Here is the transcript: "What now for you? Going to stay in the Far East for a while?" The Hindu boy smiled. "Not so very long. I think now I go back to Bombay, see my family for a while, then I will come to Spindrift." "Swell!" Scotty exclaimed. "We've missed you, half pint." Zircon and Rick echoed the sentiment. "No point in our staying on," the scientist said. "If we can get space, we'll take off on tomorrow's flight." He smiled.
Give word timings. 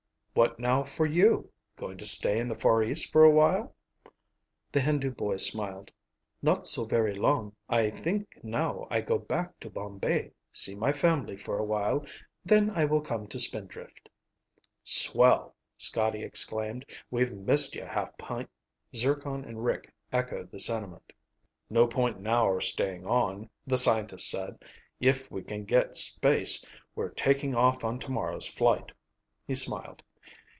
"What 0.33 0.59
now 0.59 0.83
for 0.83 1.05
you? 1.05 1.51
Going 1.75 1.97
to 1.97 2.05
stay 2.05 2.39
in 2.39 2.47
the 2.47 2.55
Far 2.55 2.81
East 2.81 3.11
for 3.11 3.25
a 3.25 3.29
while?" 3.29 3.75
The 4.71 4.79
Hindu 4.79 5.11
boy 5.11 5.35
smiled. 5.35 5.91
"Not 6.41 6.65
so 6.67 6.85
very 6.85 7.13
long. 7.13 7.53
I 7.67 7.89
think 7.89 8.39
now 8.41 8.87
I 8.89 9.01
go 9.01 9.19
back 9.19 9.59
to 9.59 9.69
Bombay, 9.69 10.31
see 10.53 10.73
my 10.73 10.93
family 10.93 11.35
for 11.35 11.59
a 11.59 11.65
while, 11.65 12.05
then 12.45 12.69
I 12.69 12.85
will 12.85 13.01
come 13.01 13.27
to 13.27 13.39
Spindrift." 13.39 14.07
"Swell!" 14.83 15.53
Scotty 15.77 16.23
exclaimed. 16.23 16.85
"We've 17.11 17.33
missed 17.33 17.75
you, 17.75 17.83
half 17.83 18.17
pint." 18.17 18.49
Zircon 18.95 19.43
and 19.43 19.65
Rick 19.65 19.93
echoed 20.13 20.49
the 20.49 20.61
sentiment. 20.61 21.11
"No 21.69 21.87
point 21.87 22.19
in 22.19 22.27
our 22.27 22.61
staying 22.61 23.05
on," 23.05 23.49
the 23.67 23.77
scientist 23.77 24.31
said. 24.31 24.63
"If 25.01 25.29
we 25.29 25.43
can 25.43 25.65
get 25.65 25.97
space, 25.97 26.63
we'll 26.95 27.09
take 27.09 27.43
off 27.53 27.83
on 27.83 27.99
tomorrow's 27.99 28.47
flight." 28.47 28.93
He 29.45 29.55
smiled. 29.55 30.01